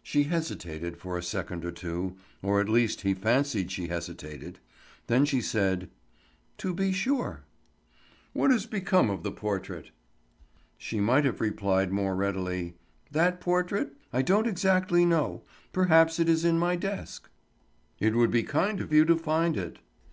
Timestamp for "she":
0.00-0.22, 3.72-3.88, 5.24-5.40, 10.78-11.00